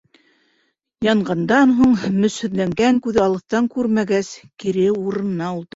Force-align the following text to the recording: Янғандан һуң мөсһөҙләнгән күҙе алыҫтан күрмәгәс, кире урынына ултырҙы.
Янғандан 1.07 1.75
һуң 1.81 1.93
мөсһөҙләнгән 2.23 3.01
күҙе 3.05 3.25
алыҫтан 3.29 3.73
күрмәгәс, 3.79 4.35
кире 4.67 4.93
урынына 4.97 5.55
ултырҙы. 5.59 5.69